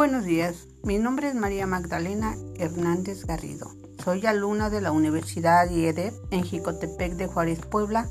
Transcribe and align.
Buenos 0.00 0.24
días, 0.24 0.66
mi 0.82 0.96
nombre 0.96 1.28
es 1.28 1.34
María 1.34 1.66
Magdalena 1.66 2.34
Hernández 2.58 3.26
Garrido. 3.26 3.70
Soy 4.02 4.24
alumna 4.24 4.70
de 4.70 4.80
la 4.80 4.92
Universidad 4.92 5.68
IEDEP 5.68 6.14
en 6.30 6.42
Jicotepec 6.42 7.16
de 7.16 7.26
Juárez, 7.26 7.60
Puebla, 7.66 8.08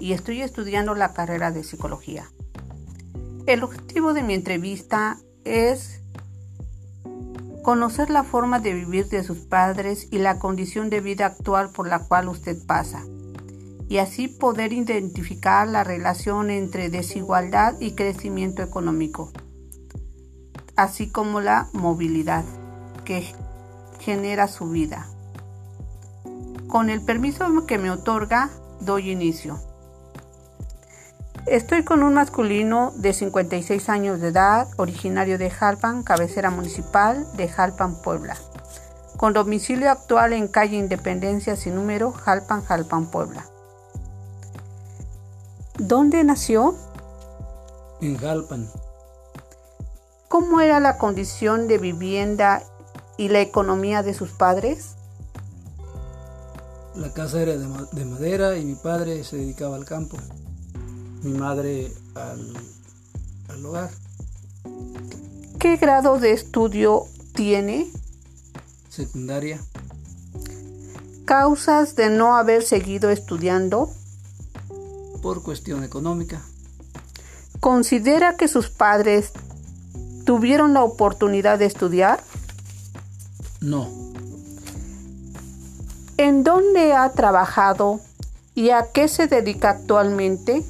y 0.00 0.14
estoy 0.14 0.40
estudiando 0.40 0.94
la 0.94 1.12
carrera 1.12 1.50
de 1.50 1.62
psicología. 1.62 2.30
El 3.44 3.64
objetivo 3.64 4.14
de 4.14 4.22
mi 4.22 4.32
entrevista 4.32 5.18
es 5.44 6.00
conocer 7.62 8.08
la 8.08 8.24
forma 8.24 8.58
de 8.58 8.72
vivir 8.72 9.10
de 9.10 9.22
sus 9.22 9.40
padres 9.40 10.08
y 10.10 10.20
la 10.20 10.38
condición 10.38 10.88
de 10.88 11.02
vida 11.02 11.26
actual 11.26 11.68
por 11.68 11.86
la 11.86 11.98
cual 11.98 12.30
usted 12.30 12.56
pasa, 12.66 13.04
y 13.90 13.98
así 13.98 14.28
poder 14.28 14.72
identificar 14.72 15.68
la 15.68 15.84
relación 15.84 16.48
entre 16.48 16.88
desigualdad 16.88 17.78
y 17.78 17.92
crecimiento 17.92 18.62
económico 18.62 19.32
así 20.76 21.08
como 21.08 21.40
la 21.40 21.68
movilidad 21.72 22.44
que 23.04 23.34
genera 23.98 24.46
su 24.48 24.68
vida. 24.68 25.06
Con 26.68 26.90
el 26.90 27.00
permiso 27.00 27.66
que 27.66 27.78
me 27.78 27.90
otorga, 27.90 28.50
doy 28.80 29.10
inicio. 29.10 29.58
Estoy 31.46 31.84
con 31.84 32.02
un 32.02 32.14
masculino 32.14 32.92
de 32.96 33.12
56 33.12 33.88
años 33.88 34.20
de 34.20 34.28
edad, 34.28 34.68
originario 34.76 35.38
de 35.38 35.48
Jalpan, 35.48 36.02
cabecera 36.02 36.50
municipal 36.50 37.24
de 37.36 37.48
Jalpan, 37.48 38.02
Puebla, 38.02 38.36
con 39.16 39.32
domicilio 39.32 39.90
actual 39.90 40.32
en 40.32 40.48
calle 40.48 40.76
Independencia 40.76 41.54
sin 41.54 41.76
número, 41.76 42.10
Jalpan, 42.10 42.64
Jalpan, 42.64 43.06
Puebla. 43.06 43.46
¿Dónde 45.78 46.24
nació? 46.24 46.74
En 48.00 48.16
Jalpan. 48.18 48.68
¿Cómo 50.38 50.60
era 50.60 50.80
la 50.80 50.98
condición 50.98 51.66
de 51.66 51.78
vivienda 51.78 52.62
y 53.16 53.30
la 53.30 53.40
economía 53.40 54.02
de 54.02 54.12
sus 54.12 54.32
padres? 54.32 54.90
La 56.94 57.10
casa 57.14 57.40
era 57.40 57.56
de, 57.56 58.04
madera 58.04 58.58
y 58.58 58.66
mi 58.66 58.74
padre 58.74 59.24
se 59.24 59.36
dedicaba 59.36 59.76
al 59.76 59.86
campo, 59.86 60.18
mi 61.22 61.32
madre 61.32 61.90
al, 62.14 63.64
hogar. 63.64 63.88
¿Qué 65.58 65.78
grado 65.78 66.18
de 66.18 66.32
estudio 66.32 67.04
tiene? 67.34 67.90
Secundaria. 68.90 69.58
¿Causas 71.24 71.96
de 71.96 72.10
no 72.10 72.36
haber 72.36 72.62
seguido 72.62 73.08
estudiando? 73.08 73.90
Por 75.22 75.42
cuestión 75.42 75.82
económica. 75.82 76.42
¿Considera 77.58 78.36
que 78.36 78.48
sus 78.48 78.68
padres 78.68 79.32
¿Tuvieron 80.26 80.74
la 80.74 80.82
oportunidad 80.82 81.60
de 81.60 81.66
estudiar? 81.66 82.20
No. 83.60 83.88
¿En 86.16 86.42
dónde 86.42 86.94
ha 86.94 87.12
trabajado 87.12 88.00
y 88.52 88.70
a 88.70 88.90
qué 88.92 89.06
se 89.06 89.28
dedica 89.28 89.70
actualmente? 89.70 90.64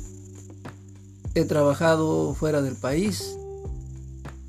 He 1.34 1.46
trabajado 1.46 2.34
fuera 2.34 2.60
del 2.60 2.76
país 2.76 3.38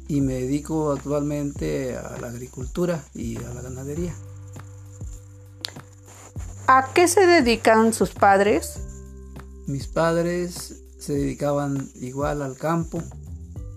y 0.09 0.19
me 0.19 0.33
dedico 0.33 0.91
actualmente 0.91 1.95
a 1.95 2.17
la 2.19 2.27
agricultura 2.27 3.01
y 3.13 3.37
a 3.37 3.53
la 3.53 3.61
ganadería. 3.61 4.13
¿A 6.67 6.89
qué 6.93 7.07
se 7.07 7.25
dedican 7.25 7.93
sus 7.93 8.09
padres? 8.09 8.81
Mis 9.67 9.87
padres 9.87 10.83
se 10.99 11.13
dedicaban 11.13 11.89
igual 11.95 12.41
al 12.41 12.57
campo. 12.57 13.01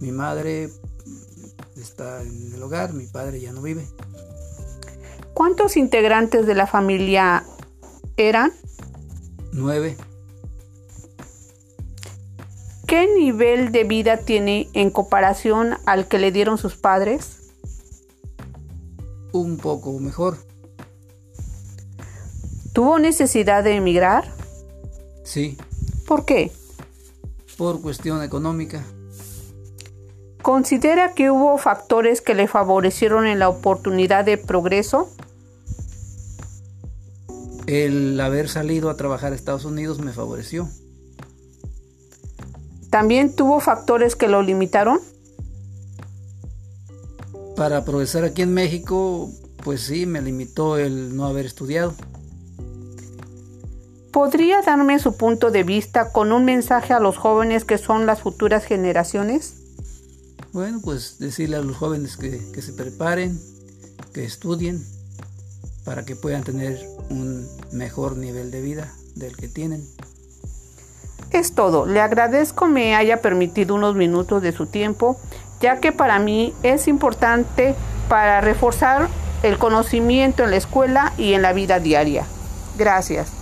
Mi 0.01 0.11
madre 0.11 0.71
está 1.83 2.23
en 2.23 2.53
el 2.55 2.63
hogar, 2.63 2.93
mi 2.93 3.07
padre 3.07 3.41
ya 3.41 3.53
no 3.53 3.63
vive. 3.63 3.87
¿Cuántos 5.35 5.77
integrantes 5.77 6.47
de 6.47 6.55
la 6.55 6.67
familia 6.67 7.45
eran? 8.17 8.53
Nueve. 9.53 9.97
¿Qué 12.87 13.07
nivel 13.17 13.71
de 13.71 13.85
vida 13.85 14.17
tiene 14.19 14.69
en 14.73 14.91
comparación 14.91 15.79
al 15.87 16.09
que 16.09 16.19
le 16.19 16.33
dieron 16.33 16.59
sus 16.59 16.77
padres? 16.77 17.53
Un 19.33 19.59
poco 19.59 19.99
mejor. 20.01 20.37
¿Tuvo 22.73 22.99
necesidad 22.99 23.63
de 23.63 23.77
emigrar? 23.77 24.33
Sí. 25.25 25.57
¿Por 26.07 26.25
qué? 26.25 26.51
Por 27.57 27.81
cuestión 27.81 28.23
económica. 28.23 28.85
¿Considera 30.43 31.13
que 31.13 31.31
hubo 31.31 31.59
factores 31.59 32.23
que 32.23 32.35
le 32.35 32.49
favorecieron 32.49 33.27
en 33.27 33.39
la 33.39 33.49
oportunidad 33.49 34.25
de 34.25 34.39
progreso? 34.39 35.11
El 37.67 38.19
haber 38.21 38.49
salido 38.49 38.89
a 38.91 38.97
trabajar 38.97 39.33
a 39.33 39.37
Estados 39.37 39.65
Unidos 39.65 40.01
me 40.01 40.13
favoreció. 40.13 40.69
¿También 42.89 43.37
tuvo 43.37 43.61
factores 43.61 44.17
que 44.17 44.29
lo 44.29 44.43
limitaron? 44.43 44.99
Para 47.55 47.85
progresar 47.85 48.25
aquí 48.25 48.43
en 48.43 48.55
México, 48.55 49.31
pues 49.63 49.83
sí, 49.83 50.07
me 50.07 50.23
limitó 50.23 50.79
el 50.79 51.15
no 51.15 51.27
haber 51.27 51.45
estudiado. 51.47 51.95
¿Podría 54.11 54.63
darme 54.63 54.99
su 54.99 55.17
punto 55.17 55.51
de 55.51 55.63
vista 55.63 56.11
con 56.11 56.33
un 56.33 56.45
mensaje 56.45 56.95
a 56.95 56.99
los 56.99 57.17
jóvenes 57.17 57.65
que 57.65 57.79
son 57.79 58.07
las 58.07 58.23
futuras 58.23 58.65
generaciones? 58.65 59.60
Bueno, 60.53 60.81
pues 60.83 61.19
decirle 61.19 61.57
a 61.57 61.61
los 61.61 61.77
jóvenes 61.77 62.17
que, 62.17 62.41
se 62.61 62.73
preparen, 62.73 63.39
que 64.13 64.25
estudien, 64.25 64.85
para 65.85 66.05
que 66.05 66.17
puedan 66.17 66.43
tener 66.43 66.81
un 67.09 67.47
mejor 67.73 68.17
nivel 68.17 68.51
de 68.51 68.61
vida 68.61 68.93
del 69.15 69.37
que 69.37 69.49
tienen. 69.49 69.85
Es 71.31 71.53
todo. 71.55 71.87
Le 71.87 72.01
agradezco 72.01 72.67
me 72.67 72.97
haya 72.97 73.23
permitido 73.23 73.77
unos 73.77 73.95
minutos 73.95 74.43
de 74.43 74.51
su 74.51 74.67
tiempo, 74.67 75.17
ya 75.61 75.79
que 75.79 75.93
para 75.93 76.19
mí 76.19 76.53
es 76.65 76.89
importante 76.89 77.77
para 78.09 78.41
reforzar 78.41 79.09
el 79.45 79.57
conocimiento 79.57 80.43
en 80.43 80.51
la 80.51 80.57
escuela 80.57 81.13
y 81.17 81.35
en 81.35 81.43
la 81.43 81.53
vida 81.53 81.79
diaria. 81.79 82.27
Gracias. 82.77 83.40